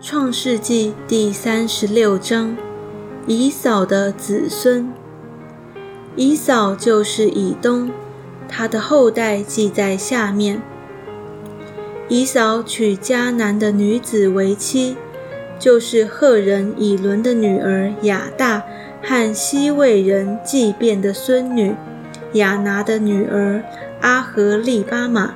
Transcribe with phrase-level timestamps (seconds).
[0.00, 2.54] 创世纪第三十六章：
[3.26, 4.92] 以扫的子孙。
[6.14, 7.90] 以扫就是以东，
[8.46, 10.60] 他的后代记在下面。
[12.08, 14.94] 以扫娶迦南的女子为妻，
[15.58, 18.62] 就是赫人以伦的女儿雅大
[19.02, 21.74] 和西魏人祭便的孙女
[22.34, 23.62] 雅拿的女儿
[24.02, 25.34] 阿和利巴玛，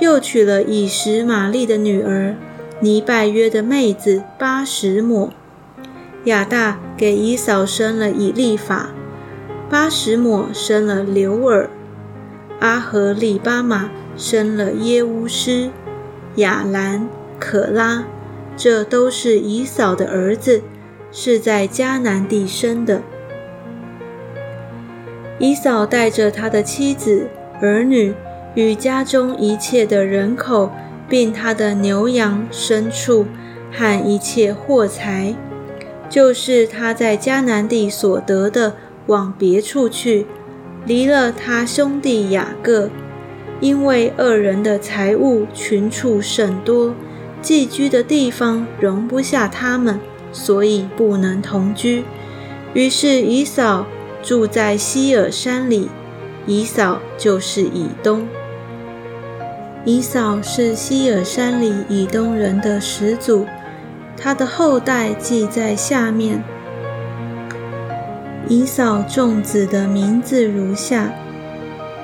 [0.00, 2.34] 又娶了以实玛利的女儿
[2.80, 5.30] 尼拜约的妹子巴什抹。
[6.24, 8.90] 亚大给以扫生了以利法，
[9.68, 11.68] 巴什抹生了刘尔，
[12.60, 15.70] 阿和利巴玛生了耶乌斯。
[16.36, 18.04] 亚兰、可拉，
[18.56, 20.62] 这都是以扫的儿子，
[21.12, 23.02] 是在迦南地生的。
[25.38, 27.28] 以扫带着他的妻子、
[27.60, 28.14] 儿女
[28.54, 30.70] 与家中一切的人口，
[31.08, 33.26] 并他的牛羊、牲畜
[33.72, 35.34] 和一切货财，
[36.08, 38.74] 就是他在迦南地所得的，
[39.06, 40.26] 往别处去，
[40.86, 42.90] 离了他兄弟雅各。
[43.60, 46.94] 因为二人的财物群畜甚多，
[47.40, 49.98] 寄居的地方容不下他们，
[50.32, 52.04] 所以不能同居。
[52.72, 53.86] 于是以扫
[54.22, 55.88] 住在希尔山里。
[56.46, 58.28] 以扫就是以东。
[59.84, 63.46] 以扫是希尔山里以东人的始祖，
[64.16, 66.42] 他的后代记在下面。
[68.48, 71.12] 以扫众子的名字如下。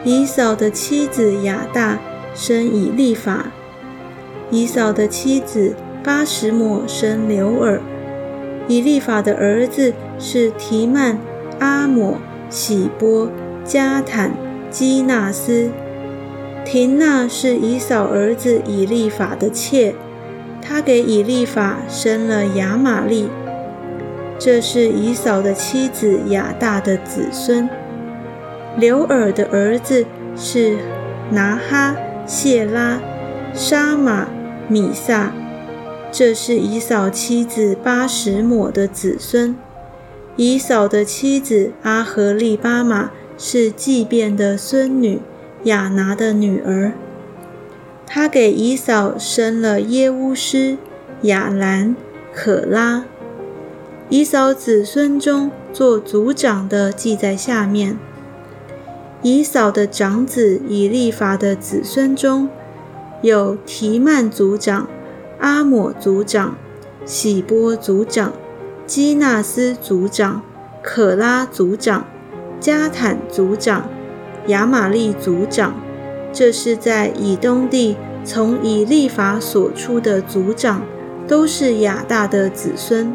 [0.05, 1.99] 以扫的妻子雅大
[2.35, 3.47] 生以利法，
[4.51, 7.81] 以扫的妻子巴什抹生刘尔。
[8.67, 11.19] 以利法的儿子是提曼、
[11.59, 13.31] 阿抹、喜波、
[13.65, 14.33] 加坦、
[14.71, 15.71] 基纳斯。
[16.71, 19.93] 廷娜是以扫儿子以利法的妾，
[20.63, 23.29] 他给以利法生了雅玛利。
[24.39, 27.69] 这是以扫的妻子雅大的子孙。
[28.79, 30.79] 刘尔的儿子是
[31.33, 33.01] 拿哈、谢拉、
[33.53, 34.29] 沙马、
[34.69, 35.33] 米萨，
[36.13, 39.57] 这是以扫妻子巴什抹的子孙。
[40.37, 45.21] 以扫的妻子阿和利巴玛是祭便的孙女
[45.65, 46.93] 亚拿的女儿，
[48.07, 50.79] 她给姨嫂生了耶乌斯、
[51.23, 51.95] 亚兰、
[52.35, 53.05] 可拉。
[54.09, 57.99] 姨嫂子孙中做族长的记在下面。
[59.23, 62.49] 姨嫂的长子以利法的子孙中，
[63.21, 64.89] 有提曼族长、
[65.39, 66.57] 阿抹族长、
[67.05, 68.33] 喜波族长、
[68.87, 70.43] 基纳斯族长、
[70.83, 72.07] 可拉族长、
[72.59, 73.89] 加坦族长、
[74.51, 75.75] 亚玛利族长。
[76.33, 80.83] 这是在以东地从以利法所出的族长，
[81.27, 83.13] 都是亚大的子孙。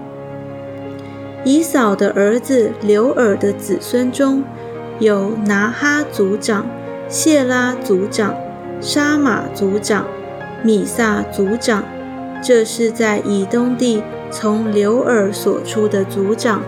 [1.45, 4.43] 以扫的儿子刘尔的子孙中。
[4.97, 6.65] 有拿哈族长、
[7.09, 8.33] 谢拉族长、
[8.79, 10.07] 沙马族长、
[10.63, 11.83] 米萨族长，
[12.41, 14.01] 这是在以东地
[14.31, 16.61] 从刘尔所出的族长，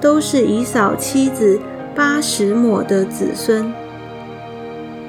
[0.00, 1.60] 都是以扫妻子
[1.94, 3.70] 巴什抹的子孙。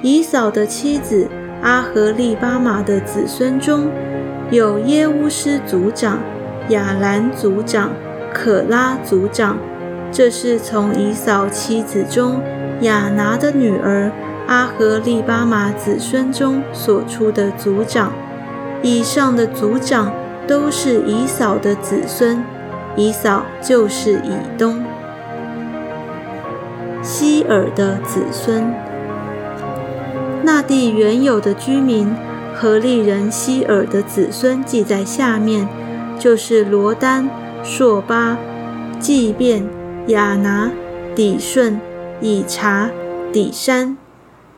[0.05, 1.27] 以扫的妻子
[1.63, 3.89] 阿和利巴玛的子孙中，
[4.51, 6.19] 有耶乌斯族长、
[6.69, 7.89] 亚兰族长、
[8.31, 9.57] 可拉族长，
[10.11, 12.39] 这是从以扫妻子中。
[12.81, 14.11] 亚拿的女儿
[14.45, 18.11] 阿和利巴玛子孙中所出的族长，
[18.83, 20.13] 以上的族长
[20.45, 22.43] 都是以扫的子孙，
[22.95, 24.83] 以扫就是以东。
[27.01, 28.71] 希尔的子孙，
[30.45, 32.07] 那地原有的居民
[32.55, 35.67] 和利人希尔的子孙记在下面，
[36.17, 37.27] 就是罗丹、
[37.63, 38.37] 朔巴、
[38.99, 39.67] 祭便、
[40.07, 40.71] 亚拿、
[41.13, 41.77] 底顺。
[42.21, 42.89] 以查
[43.33, 43.97] 底山，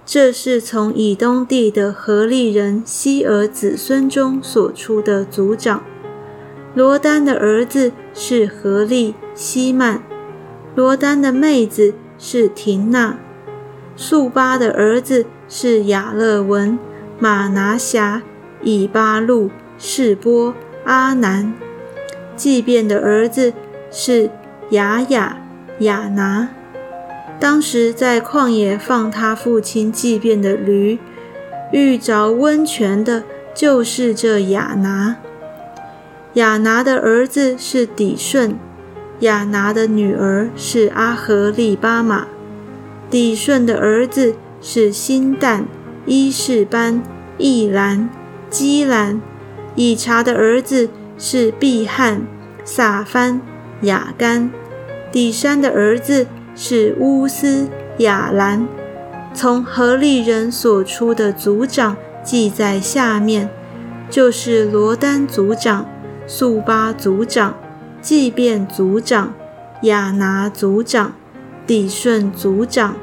[0.05, 5.81] 这是从以东地的何利人希尔子孙中所出的族长。
[6.75, 10.03] 罗丹的儿子是何利希曼，
[10.75, 13.17] 罗丹的妹子是廷娜。
[13.95, 16.77] 素巴的儿子是雅勒文、
[17.19, 18.21] 马拿辖、
[18.61, 20.53] 以巴路、示波、
[20.85, 21.53] 阿南。
[22.35, 23.53] 祭便的儿子
[23.89, 24.29] 是
[24.69, 25.37] 雅雅、
[25.79, 26.49] 雅拿。
[27.39, 30.99] 当时在旷野放他父亲祭便的驴，
[31.71, 33.23] 遇着温泉的，
[33.53, 35.17] 就是这雅拿。
[36.33, 38.57] 雅拿的儿子是底顺，
[39.21, 42.27] 雅拿的女儿是阿和利巴玛。
[43.09, 45.63] 底顺的儿子是新旦、
[46.05, 47.01] 伊士班、
[47.37, 48.09] 易兰、
[48.49, 49.21] 基兰。
[49.75, 50.89] 以查的儿子
[51.19, 52.25] 是毕汉、
[52.63, 53.39] 撒番、
[53.81, 54.49] 雅干；
[55.11, 56.25] 底山的儿子
[56.55, 57.67] 是乌斯、
[57.99, 58.67] 雅兰。
[59.33, 63.49] 从何利人所出的族长记在下面，
[64.09, 65.85] 就是罗丹族长、
[66.25, 67.55] 素巴族长、
[68.01, 69.35] 祭便族长、
[69.83, 71.13] 亚拿族长、
[71.67, 72.95] 底顺族长、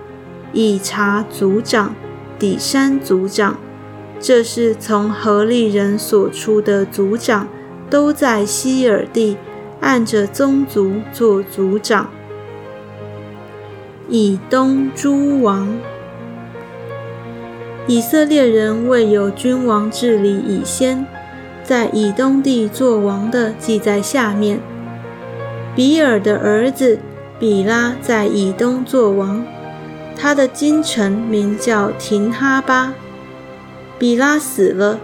[0.55, 1.95] 以查族长、
[2.39, 3.59] 底山族长。
[4.19, 7.47] 这是从何利人所出的族长，
[7.91, 9.37] 都在希尔地
[9.81, 12.09] 按着宗族做族长。
[14.09, 15.69] 以东诸王，
[17.87, 21.07] 以色列人未有君王治理以先，
[21.63, 24.61] 在以东地做王的记在下面。
[25.75, 26.99] 比尔的儿子
[27.39, 29.45] 比拉在以东做王，
[30.17, 32.95] 他的京城名叫廷哈巴。
[33.99, 34.99] 比拉死了，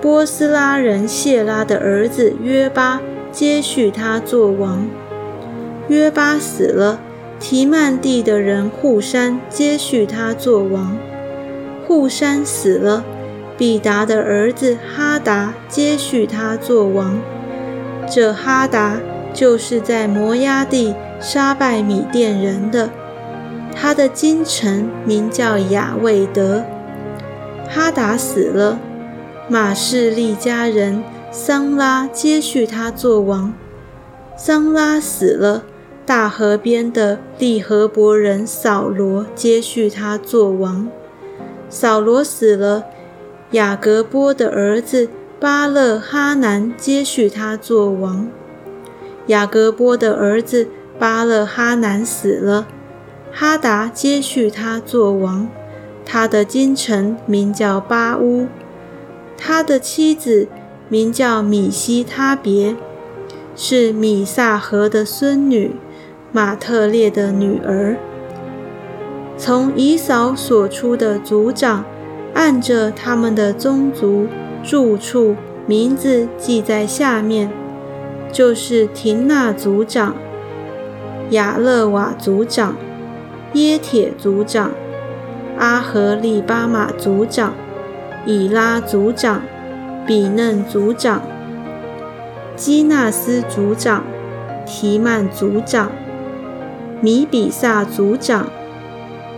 [0.00, 3.00] 波斯拉人谢拉的儿子约巴
[3.32, 4.86] 接续他做王。
[5.88, 7.00] 约巴死了，
[7.38, 10.96] 提曼地的人户山接续他做王。
[11.86, 13.04] 户山死了，
[13.58, 17.18] 比达的儿子哈达接续他做王。
[18.08, 19.00] 这哈达
[19.34, 22.90] 就是在摩押地杀败米甸人的，
[23.74, 26.64] 他的京城名叫雅未德。
[27.68, 28.78] 哈达死了，
[29.48, 33.54] 马士利家人桑拉接续他做王。
[34.36, 35.64] 桑拉死了，
[36.04, 40.88] 大河边的利和伯人扫罗接续他做王。
[41.68, 42.84] 扫罗死了，
[43.52, 45.08] 雅各波的儿子
[45.38, 48.28] 巴勒哈南接续他做王。
[49.26, 50.68] 雅各波的儿子
[50.98, 52.66] 巴勒哈南死了，
[53.32, 55.48] 哈达接续他做王。
[56.04, 58.46] 他的京城名叫巴乌，
[59.36, 60.48] 他的妻子
[60.88, 62.74] 名叫米西他别，
[63.54, 65.76] 是米萨河的孙女，
[66.32, 67.96] 马特列的女儿。
[69.36, 71.84] 从以扫所出的族长，
[72.34, 74.26] 按着他们的宗族
[74.64, 75.36] 住处
[75.66, 77.52] 名字记在下面，
[78.32, 80.16] 就是廷纳族长、
[81.30, 82.76] 亚勒瓦族长、
[83.54, 84.70] 耶铁族长。
[85.58, 87.52] 阿和利巴马族长、
[88.24, 89.42] 以拉族长、
[90.06, 91.20] 比嫩族长、
[92.56, 94.04] 基纳斯族长、
[94.64, 95.92] 提曼族长、
[97.02, 98.46] 米比萨族长、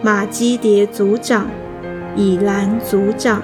[0.00, 1.48] 马基迭族长、
[2.14, 3.42] 以兰族长，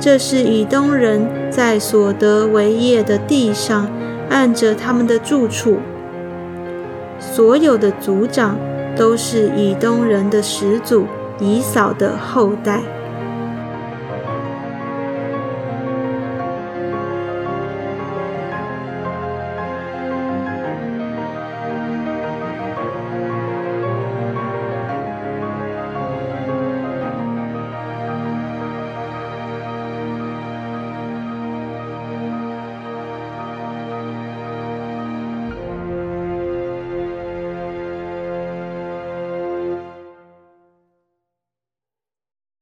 [0.00, 3.88] 这是以东人在所得为业的地上
[4.28, 5.78] 按着他们的住处。
[7.20, 8.56] 所有的族长
[8.96, 11.06] 都是以东人的始祖。
[11.42, 12.80] 以扫的后代。